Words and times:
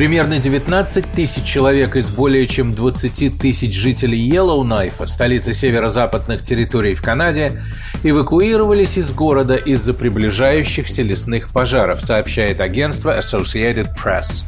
Примерно 0.00 0.38
19 0.38 1.12
тысяч 1.12 1.44
человек 1.44 1.94
из 1.94 2.08
более 2.08 2.46
чем 2.46 2.72
20 2.72 3.38
тысяч 3.38 3.74
жителей 3.74 4.18
Йеллоунайфа, 4.18 5.06
столицы 5.06 5.52
северо-западных 5.52 6.40
территорий 6.40 6.94
в 6.94 7.02
Канаде, 7.02 7.60
эвакуировались 8.02 8.96
из 8.96 9.12
города 9.12 9.56
из-за 9.56 9.92
приближающихся 9.92 11.02
лесных 11.02 11.50
пожаров, 11.50 12.00
сообщает 12.00 12.62
агентство 12.62 13.18
Associated 13.18 13.90
Press. 13.94 14.44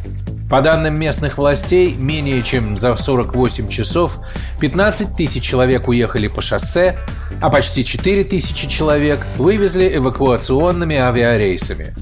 По 0.49 0.62
данным 0.62 0.99
местных 0.99 1.37
властей, 1.37 1.97
менее 1.98 2.43
чем 2.43 2.79
за 2.79 2.97
48 2.97 3.69
часов 3.69 4.21
15 4.59 5.19
тысяч 5.19 5.43
человек 5.43 5.87
уехали 5.87 6.29
по 6.29 6.41
шоссе, 6.41 6.97
а 7.43 7.51
почти 7.51 7.84
4 7.84 8.25
тысячи 8.25 8.67
человек 8.69 9.27
вывезли 9.37 9.98
эвакуационными 9.98 10.97
авиарейсами. 10.97 11.95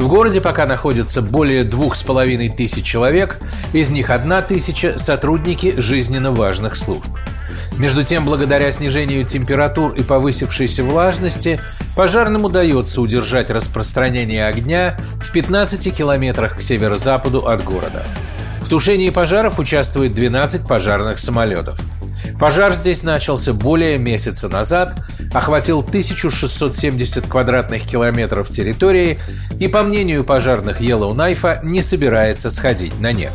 В 0.00 0.08
городе 0.08 0.40
пока 0.40 0.64
находится 0.64 1.20
более 1.20 1.62
двух 1.62 1.94
с 1.94 2.02
половиной 2.02 2.48
тысяч 2.48 2.86
человек, 2.86 3.38
из 3.74 3.90
них 3.90 4.08
одна 4.08 4.40
тысяча– 4.40 4.94
сотрудники 4.96 5.74
жизненно 5.76 6.32
важных 6.32 6.74
служб. 6.74 7.10
Между 7.76 8.02
тем, 8.02 8.24
благодаря 8.24 8.72
снижению 8.72 9.26
температур 9.26 9.92
и 9.92 10.02
повысившейся 10.02 10.84
влажности, 10.84 11.60
пожарным 11.96 12.46
удается 12.46 13.02
удержать 13.02 13.50
распространение 13.50 14.46
огня 14.46 14.96
в 15.22 15.30
15 15.32 15.94
километрах 15.94 16.56
к 16.56 16.62
северо-западу 16.62 17.46
от 17.46 17.62
города. 17.62 18.02
В 18.62 18.70
тушении 18.70 19.10
пожаров 19.10 19.58
участвует 19.58 20.14
12 20.14 20.66
пожарных 20.66 21.18
самолетов. 21.18 21.78
Пожар 22.38 22.74
здесь 22.74 23.02
начался 23.02 23.52
более 23.52 23.98
месяца 23.98 24.48
назад, 24.48 25.02
охватил 25.32 25.80
1670 25.80 27.26
квадратных 27.26 27.82
километров 27.82 28.48
территории 28.48 29.18
и, 29.58 29.68
по 29.68 29.82
мнению 29.82 30.24
пожарных 30.24 30.80
Yellowknife, 30.80 31.64
не 31.64 31.82
собирается 31.82 32.50
сходить 32.50 32.98
на 33.00 33.12
нет. 33.12 33.32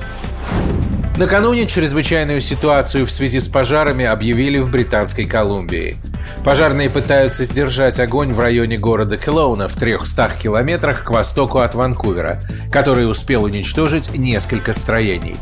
Накануне 1.17 1.65
чрезвычайную 1.65 2.41
ситуацию 2.41 3.05
в 3.05 3.11
связи 3.11 3.39
с 3.39 3.47
пожарами 3.47 4.03
объявили 4.03 4.59
в 4.59 4.69
Британской 4.69 5.25
Колумбии. 5.25 5.95
Пожарные 6.43 6.89
пытаются 6.89 7.45
сдержать 7.45 7.99
огонь 8.01 8.33
в 8.33 8.39
районе 8.39 8.77
города 8.77 9.17
Келоуна 9.17 9.69
в 9.69 9.75
300 9.75 10.31
километрах 10.41 11.05
к 11.05 11.09
востоку 11.11 11.59
от 11.59 11.73
Ванкувера, 11.73 12.41
который 12.69 13.09
успел 13.09 13.45
уничтожить 13.45 14.15
несколько 14.17 14.73
строений. 14.73 15.37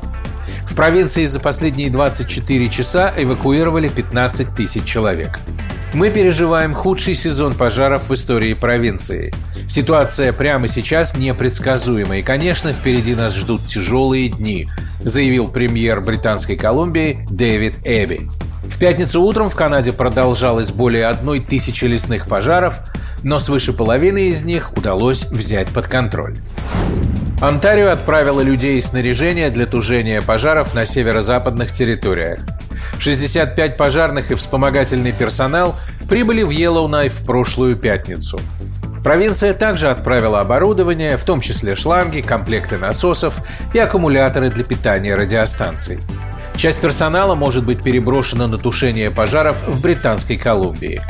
В 0.66 0.75
провинции 0.75 1.25
за 1.25 1.39
последние 1.39 1.89
24 1.89 2.69
часа 2.69 3.13
эвакуировали 3.17 3.88
15 3.88 4.55
тысяч 4.55 4.83
человек. 4.86 5.39
Мы 5.94 6.09
переживаем 6.09 6.73
худший 6.73 7.13
сезон 7.13 7.53
пожаров 7.53 8.09
в 8.09 8.13
истории 8.13 8.55
провинции. 8.55 9.31
Ситуация 9.67 10.33
прямо 10.33 10.67
сейчас 10.67 11.16
непредсказуема, 11.16 12.17
и, 12.17 12.23
конечно, 12.23 12.73
впереди 12.73 13.14
нас 13.14 13.36
ждут 13.36 13.66
тяжелые 13.66 14.30
дни, 14.30 14.67
заявил 15.02 15.47
премьер 15.49 16.02
Британской 16.02 16.55
Колумбии 16.55 17.25
Дэвид 17.30 17.75
Эбби. 17.83 18.21
В 18.64 18.80
пятницу 18.80 19.21
утром 19.21 19.49
в 19.49 19.55
Канаде 19.55 19.94
продолжалось 19.94 20.71
более 20.71 21.05
одной 21.05 21.39
тысячи 21.39 21.86
лесных 21.86 22.27
пожаров, 22.27 22.80
но 23.21 23.38
свыше 23.38 23.71
половины 23.71 24.30
из 24.30 24.44
них 24.45 24.75
удалось 24.75 25.25
взять 25.25 25.67
под 25.67 25.86
контроль. 25.86 26.36
Онтарио 27.44 27.89
отправила 27.89 28.39
людей 28.39 28.77
и 28.77 28.81
снаряжение 28.81 29.49
для 29.49 29.65
тужения 29.65 30.21
пожаров 30.21 30.73
на 30.73 30.86
северо-западных 30.86 31.73
территориях. 31.73 32.39
65 32.99 33.76
пожарных 33.76 34.31
и 34.31 34.36
вспомогательный 34.36 35.11
персонал 35.11 35.76
прибыли 36.08 36.43
в 36.43 36.52
Йеллоунайф 36.52 37.11
в 37.11 37.26
прошлую 37.26 37.76
пятницу. 37.76 38.39
Провинция 39.04 39.54
также 39.54 39.89
отправила 39.89 40.39
оборудование, 40.39 41.17
в 41.17 41.26
том 41.26 41.42
числе 41.42 41.76
шланги, 41.76 42.21
комплекты 42.21 42.77
насосов 42.77 43.39
и 43.73 43.80
аккумуляторы 43.80 44.49
для 44.49 44.64
питания 44.64 45.14
радиостанций. 45.14 45.99
Часть 46.55 46.80
персонала 46.80 47.36
может 47.36 47.65
быть 47.65 47.83
переброшена 47.83 48.48
на 48.48 48.58
тушение 48.58 49.11
пожаров 49.11 49.67
в 49.67 49.81
Британской 49.81 50.37
Колумбии. 50.37 51.02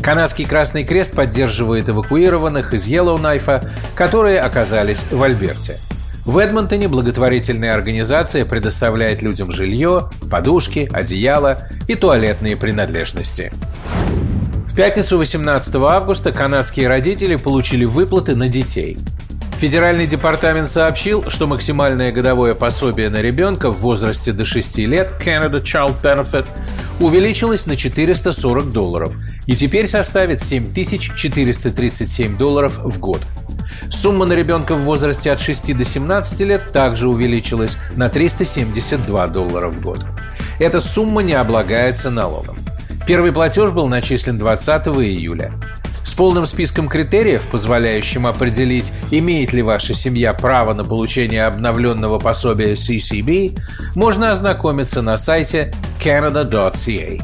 Канадский 0.00 0.46
Красный 0.46 0.84
Крест 0.84 1.14
поддерживает 1.14 1.88
эвакуированных 1.88 2.74
из 2.74 2.86
Йеллоунайфа, 2.86 3.70
которые 3.94 4.40
оказались 4.40 5.04
в 5.10 5.22
Альберте. 5.22 5.78
В 6.24 6.36
Эдмонтоне 6.36 6.88
благотворительная 6.88 7.72
организация 7.72 8.44
предоставляет 8.44 9.22
людям 9.22 9.50
жилье, 9.50 10.10
подушки, 10.30 10.88
одеяло 10.92 11.66
и 11.86 11.94
туалетные 11.94 12.54
принадлежности. 12.54 13.50
В 14.66 14.76
пятницу 14.76 15.16
18 15.16 15.74
августа 15.76 16.30
канадские 16.30 16.86
родители 16.86 17.36
получили 17.36 17.86
выплаты 17.86 18.36
на 18.36 18.48
детей. 18.48 18.98
Федеральный 19.58 20.06
департамент 20.06 20.68
сообщил, 20.68 21.28
что 21.30 21.48
максимальное 21.48 22.12
годовое 22.12 22.54
пособие 22.54 23.08
на 23.08 23.20
ребенка 23.20 23.72
в 23.72 23.80
возрасте 23.80 24.32
до 24.32 24.44
6 24.44 24.78
лет 24.80 25.12
Canada 25.18 25.60
Child 25.60 25.94
Benefit 26.00 26.46
увеличилось 27.00 27.66
на 27.66 27.76
440 27.76 28.72
долларов 28.72 29.16
и 29.46 29.56
теперь 29.56 29.86
составит 29.86 30.42
7437 30.42 32.36
долларов 32.36 32.78
в 32.78 32.98
год– 32.98 33.20
Сумма 33.90 34.26
на 34.26 34.34
ребенка 34.34 34.74
в 34.74 34.82
возрасте 34.82 35.32
от 35.32 35.40
6 35.40 35.76
до 35.76 35.84
17 35.84 36.40
лет 36.40 36.72
также 36.72 37.08
увеличилась 37.08 37.78
на 37.96 38.08
372 38.08 39.26
доллара 39.28 39.68
в 39.68 39.80
год. 39.80 40.04
Эта 40.58 40.80
сумма 40.80 41.22
не 41.22 41.34
облагается 41.34 42.10
налогом. 42.10 42.56
Первый 43.06 43.32
платеж 43.32 43.70
был 43.70 43.88
начислен 43.88 44.36
20 44.36 44.86
июля. 44.88 45.52
С 46.04 46.12
полным 46.14 46.46
списком 46.46 46.88
критериев, 46.88 47.46
позволяющим 47.46 48.26
определить, 48.26 48.92
имеет 49.10 49.52
ли 49.52 49.62
ваша 49.62 49.94
семья 49.94 50.34
право 50.34 50.74
на 50.74 50.84
получение 50.84 51.46
обновленного 51.46 52.18
пособия 52.18 52.74
CCB, 52.74 53.58
можно 53.94 54.30
ознакомиться 54.30 55.00
на 55.00 55.16
сайте 55.16 55.72
canada.ca. 55.98 57.22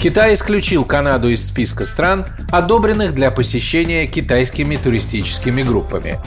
Китай 0.00 0.34
исключил 0.34 0.84
Канаду 0.84 1.30
из 1.30 1.46
списка 1.46 1.86
стран, 1.86 2.26
одобренных 2.50 3.14
для 3.14 3.30
посещения 3.30 4.06
китайскими 4.06 4.76
туристическими 4.76 5.62
группами. 5.62 6.18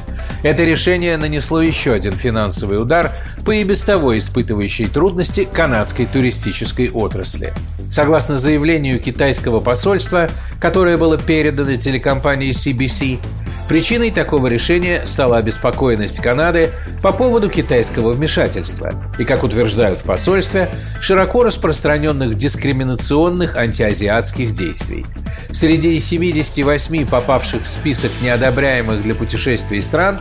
Это 0.42 0.64
решение 0.64 1.16
нанесло 1.18 1.62
еще 1.62 1.94
один 1.94 2.14
финансовый 2.14 2.82
удар 2.82 3.12
по 3.46 3.52
и 3.52 3.64
без 3.64 3.82
того 3.82 4.18
испытывающей 4.18 4.88
трудности 4.88 5.48
канадской 5.52 6.08
туристической 6.08 6.90
отрасли. 6.90 7.54
Согласно 7.92 8.38
заявлению 8.38 9.00
китайского 9.00 9.60
посольства, 9.60 10.30
которое 10.60 10.98
было 10.98 11.18
передано 11.18 11.76
телекомпании 11.76 12.52
CBC, 12.52 13.20
Причиной 13.68 14.12
такого 14.12 14.48
решения 14.48 15.06
стала 15.06 15.38
обеспокоенность 15.38 16.22
Канады 16.22 16.72
по 17.02 17.12
поводу 17.12 17.50
китайского 17.50 18.12
вмешательства 18.12 18.94
и, 19.20 19.26
как 19.26 19.44
утверждают 19.44 20.00
в 20.00 20.04
посольстве, 20.04 20.70
широко 21.02 21.44
распространенных 21.44 22.38
дискриминационных 22.38 23.58
антиазиатских 23.58 24.52
действий. 24.52 25.06
Среди 25.52 26.00
78 26.00 27.06
попавших 27.08 27.64
в 27.64 27.68
список 27.68 28.12
неодобряемых 28.22 29.04
для 29.04 29.16
путешествий 29.16 29.82
стран 29.82 30.20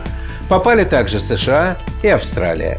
попали 0.49 0.83
также 0.83 1.21
США 1.21 1.77
и 2.03 2.07
Австралия. 2.09 2.77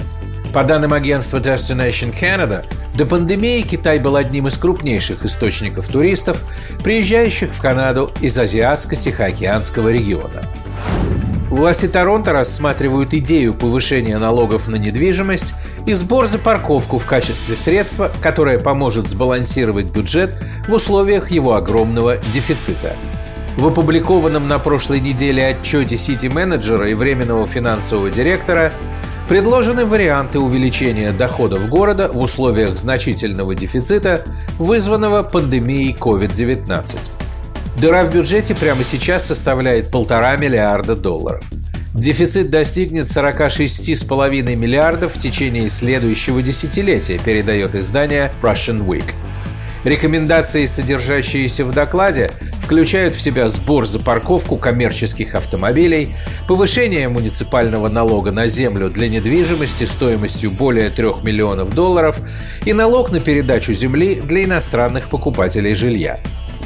По 0.53 0.65
данным 0.65 0.93
агентства 0.93 1.39
Destination 1.39 2.15
Canada, 2.19 2.65
до 2.95 3.07
пандемии 3.07 3.61
Китай 3.63 3.99
был 3.99 4.17
одним 4.17 4.49
из 4.49 4.57
крупнейших 4.57 5.25
источников 5.25 5.89
туристов, 5.89 6.43
приезжающих 6.83 7.51
в 7.53 7.61
Канаду 7.61 8.11
из 8.21 8.37
Азиатско-Тихоокеанского 8.37 9.93
региона. 9.93 10.43
Власти 11.51 11.89
Торонто 11.89 12.33
рассматривают 12.33 13.15
идею 13.15 13.55
повышения 13.55 14.19
налогов 14.19 14.69
на 14.69 14.77
недвижимость 14.77 15.55
и 15.87 15.95
сбор 15.95 16.27
за 16.27 16.39
парковку 16.39 16.99
в 16.99 17.07
качестве 17.07 17.57
средства, 17.57 18.13
которое 18.21 18.59
поможет 18.59 19.09
сбалансировать 19.09 19.87
бюджет 19.87 20.35
в 20.69 20.75
условиях 20.75 21.31
его 21.31 21.55
огромного 21.55 22.17
дефицита. 22.33 22.95
В 23.57 23.67
опубликованном 23.67 24.47
на 24.47 24.59
прошлой 24.59 25.01
неделе 25.01 25.47
отчете 25.47 25.97
сити-менеджера 25.97 26.91
и 26.91 26.95
временного 26.95 27.47
финансового 27.47 28.11
директора 28.11 28.73
Предложены 29.29 29.85
варианты 29.85 30.39
увеличения 30.39 31.13
доходов 31.13 31.69
города 31.69 32.09
в 32.09 32.23
условиях 32.23 32.79
значительного 32.79 33.55
дефицита, 33.55 34.25
вызванного 34.59 35.23
пандемией 35.23 35.95
COVID-19. 35.95 37.28
Дыра 37.81 38.05
в 38.05 38.13
бюджете 38.13 38.57
прямо 38.57 38.83
сейчас 38.83 39.27
составляет 39.27 39.93
полтора 39.93 40.37
миллиарда 40.37 40.97
долларов. 40.97 41.45
Дефицит 41.95 42.51
достигнет 42.51 43.07
46,5 43.07 44.57
миллиардов 44.57 45.15
в 45.15 45.19
течение 45.19 45.69
следующего 45.69 46.43
десятилетия, 46.43 47.21
передает 47.25 47.77
издание 47.77 48.33
Russian 48.43 48.85
Week. 48.85 49.05
Рекомендации, 49.85 50.67
содержащиеся 50.67 51.65
в 51.65 51.73
докладе, 51.73 52.33
включают 52.61 53.15
в 53.15 53.21
себя 53.21 53.49
сбор 53.49 53.87
за 53.87 54.01
парковку 54.01 54.57
коммерческих 54.57 55.37
автомобилей, 55.37 56.17
повышение 56.49 57.09
муниципального 57.09 57.89
налога 57.89 58.33
на 58.33 58.49
землю 58.49 58.91
для 58.91 59.09
недвижимости 59.09 59.85
стоимостью 59.85 60.51
более 60.51 60.91
3 60.91 61.23
миллионов 61.23 61.73
долларов 61.75 62.21
и 62.65 62.73
налог 62.73 63.13
на 63.13 63.21
передачу 63.21 63.73
земли 63.73 64.21
для 64.21 64.45
иностранных 64.45 65.09
покупателей 65.09 65.77
жилья. 65.77 66.19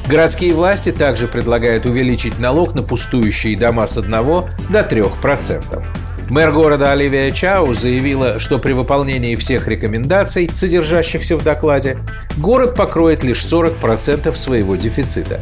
Городские 0.08 0.54
власти 0.54 0.92
также 0.92 1.28
предлагают 1.28 1.86
увеличить 1.86 2.38
налог 2.38 2.74
на 2.74 2.82
пустующие 2.82 3.56
дома 3.56 3.86
с 3.86 3.96
1 3.96 4.10
до 4.10 4.80
3%. 4.80 5.82
Мэр 6.28 6.52
города 6.52 6.92
Оливия 6.92 7.30
Чау 7.30 7.74
заявила, 7.74 8.40
что 8.40 8.58
при 8.58 8.72
выполнении 8.72 9.34
всех 9.34 9.68
рекомендаций, 9.68 10.50
содержащихся 10.52 11.36
в 11.36 11.44
докладе, 11.44 11.98
город 12.38 12.74
покроет 12.74 13.22
лишь 13.22 13.44
40% 13.44 14.34
своего 14.34 14.76
дефицита. 14.76 15.40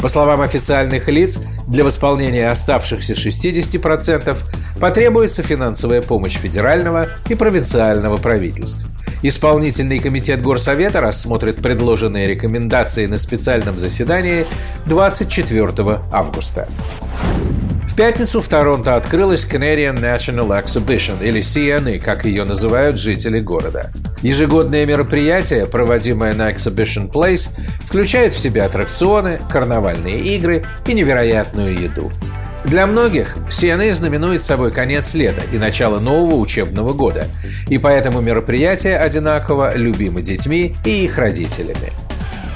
По 0.00 0.08
словам 0.08 0.40
официальных 0.42 1.08
лиц, 1.08 1.38
для 1.66 1.82
восполнения 1.82 2.50
оставшихся 2.50 3.14
60% 3.14 4.36
потребуется 4.80 5.42
финансовая 5.42 6.02
помощь 6.02 6.36
федерального 6.36 7.08
и 7.28 7.34
провинциального 7.34 8.16
правительств. 8.16 8.86
Исполнительный 9.22 9.98
комитет 9.98 10.40
Горсовета 10.42 11.00
рассмотрит 11.00 11.56
предложенные 11.56 12.26
рекомендации 12.26 13.06
на 13.06 13.18
специальном 13.18 13.78
заседании 13.78 14.46
24 14.86 16.00
августа 16.12 16.68
пятницу 17.98 18.40
в 18.40 18.46
Торонто 18.46 18.94
открылась 18.94 19.44
Canadian 19.44 19.96
National 19.96 20.50
Exhibition, 20.50 21.20
или 21.20 21.40
CNE, 21.40 21.98
как 21.98 22.26
ее 22.26 22.44
называют 22.44 22.96
жители 22.96 23.40
города. 23.40 23.90
Ежегодное 24.22 24.86
мероприятие, 24.86 25.66
проводимое 25.66 26.32
на 26.32 26.52
Exhibition 26.52 27.10
Place, 27.10 27.48
включает 27.84 28.34
в 28.34 28.38
себя 28.38 28.66
аттракционы, 28.66 29.40
карнавальные 29.50 30.20
игры 30.36 30.64
и 30.86 30.94
невероятную 30.94 31.76
еду. 31.76 32.12
Для 32.64 32.86
многих 32.86 33.36
CNA 33.48 33.94
знаменует 33.94 34.42
собой 34.42 34.72
конец 34.72 35.14
лета 35.14 35.42
и 35.52 35.58
начало 35.58 36.00
нового 36.00 36.36
учебного 36.36 36.92
года, 36.92 37.28
и 37.68 37.78
поэтому 37.78 38.20
мероприятие 38.20 38.98
одинаково 38.98 39.76
любимо 39.76 40.20
детьми 40.20 40.74
и 40.84 41.04
их 41.04 41.18
родителями. 41.18 41.92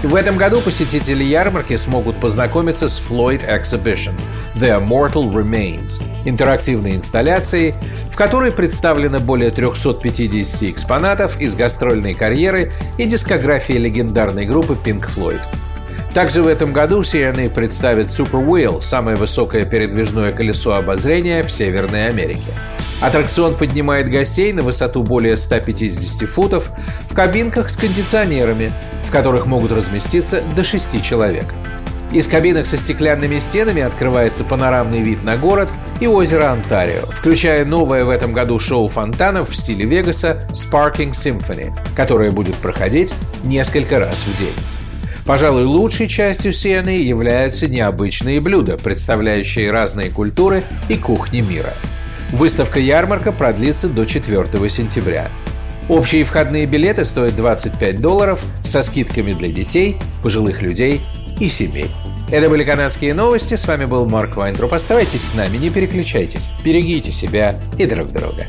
В 0.03 0.17
этом 0.17 0.37
году 0.37 0.61
посетители 0.61 1.23
ярмарки 1.23 1.77
смогут 1.77 2.17
познакомиться 2.17 2.89
с 2.89 3.01
Floyd 3.01 3.43
Exhibition 3.49 4.15
The 4.57 4.85
Immortal 4.85 5.31
Remains– 5.33 6.03
интерактивной 6.25 6.97
инсталляцией, 6.97 7.75
в 8.11 8.17
которой 8.17 8.51
представлено 8.51 9.21
более 9.21 9.53
350 9.53 10.65
экспонатов 10.65 11.41
из 11.41 11.55
гастрольной 11.55 12.15
карьеры 12.15 12.73
и 12.99 13.05
дискографии 13.05 13.75
легендарной 13.75 14.45
группы 14.45 14.77
Pink 14.85 15.09
Floyd. 15.09 15.41
Также 16.15 16.43
в 16.43 16.47
этом 16.47 16.73
году 16.73 17.01
CNA 17.01 17.49
представит 17.49 18.07
Super 18.07 18.47
Wheel– 18.47 18.81
самое 18.81 19.17
высокое 19.17 19.65
передвижное 19.65 20.31
колесо 20.31 20.75
обозрения 20.75 21.43
в 21.43 21.51
Северной 21.51 22.09
Америке. 22.09 22.53
Аттракцион 23.01 23.57
поднимает 23.57 24.09
гостей 24.09 24.53
на 24.53 24.63
высоту 24.63 25.03
более 25.03 25.37
150 25.37 26.29
футов 26.29 26.71
в 27.09 27.15
кабинках 27.15 27.71
с 27.71 27.77
кондиционерами, 27.77 28.73
которых 29.13 29.47
могут 29.47 29.71
разместиться 29.71 30.43
до 30.57 30.65
6 30.65 31.05
человек. 31.05 31.45
Из 32.11 32.27
кабинок 32.27 32.67
со 32.67 32.77
стеклянными 32.77 33.39
стенами 33.39 33.83
открывается 33.83 34.45
панорамный 34.45 35.01
вид 35.01 35.23
на 35.23 35.37
город 35.37 35.69
и 36.01 36.07
озеро 36.07 36.51
Онтарио, 36.51 37.07
включая 37.07 37.65
новое 37.65 38.05
в 38.05 38.11
этом 38.11 38.33
году 38.33 38.59
шоу 38.59 38.89
фонтанов 38.89 39.51
в 39.51 39.57
стиле 39.57 39.87
Вегаса 39.87 40.47
Sparking 40.51 41.13
Symphony, 41.13 41.71
которое 41.95 42.31
будет 42.31 42.57
проходить 42.57 43.15
несколько 43.45 43.99
раз 43.99 44.25
в 44.25 44.37
день. 44.37 44.55
Пожалуй, 45.25 45.65
лучшей 45.65 46.09
частью 46.09 46.53
сены 46.53 47.01
являются 47.03 47.69
необычные 47.69 48.41
блюда, 48.41 48.77
представляющие 48.77 49.71
разные 49.71 50.11
культуры 50.11 50.65
и 50.89 50.97
кухни 50.97 51.41
мира. 51.41 51.73
Выставка-ярмарка 52.33 53.31
продлится 53.31 53.89
до 53.89 54.05
4 54.05 54.69
сентября. 54.69 55.29
Общие 55.89 56.25
входные 56.25 56.67
билеты 56.67 57.05
стоят 57.05 57.37
25 57.37 58.01
долларов 58.01 58.45
со 58.65 58.83
скидками 58.83 59.33
для 59.33 59.49
детей, 59.49 59.97
пожилых 60.23 60.63
людей 60.63 61.01
и 61.39 61.49
семей. 61.49 61.91
Это 62.31 62.49
были 62.49 62.65
канадские 62.65 63.13
новости. 63.13 63.57
С 63.57 63.67
вами 63.67 63.85
был 63.85 64.09
Марк 64.09 64.37
Вайнтруп. 64.37 64.73
Оставайтесь 64.73 65.23
с 65.23 65.35
нами, 65.35 65.59
не 65.59 65.69
переключайтесь. 65.69 66.49
Берегите 66.65 67.13
себя 67.13 67.61
и 67.79 67.85
друг 67.85 68.11
друга. 68.11 68.47